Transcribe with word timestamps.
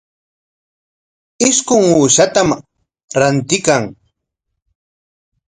Isqun 1.47 1.83
uushatam 2.01 2.49
rantiykan. 3.19 3.83